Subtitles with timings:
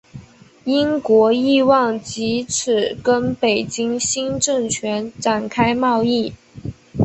[0.65, 6.33] 英国冀望藉此跟北京新政权展开贸易。